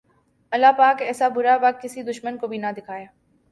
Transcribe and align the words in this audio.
اللہ 0.51 0.71
پاک 0.77 1.01
ایسا 1.01 1.27
برا 1.27 1.57
وقت 1.61 1.81
کسی 1.81 2.03
دشمن 2.03 2.37
کو 2.37 2.47
بھی 2.47 2.57
نہ 2.57 2.71
دکھائے 2.77 3.05